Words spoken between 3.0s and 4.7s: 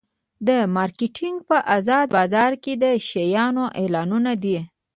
شیانو اعلانول دي.